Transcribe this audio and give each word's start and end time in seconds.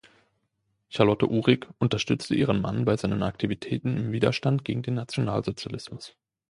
Charlotte 0.89 1.27
Uhrig 1.29 1.67
unterstützte 1.77 2.33
ihren 2.33 2.59
Mann 2.59 2.85
bei 2.85 2.97
seinen 2.97 3.21
Aktivitäten 3.21 3.97
im 3.97 4.11
Widerstand 4.11 4.65
gegen 4.65 4.81
den 4.81 4.95
Nationalsozialismus. 4.95 6.15